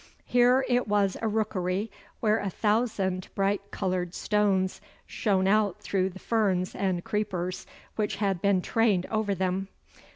[0.25, 1.91] Here it was a rockery
[2.21, 8.41] where a thousand bright coloured stones shone out through the ferns and creepers which had
[8.41, 9.67] been trained over them.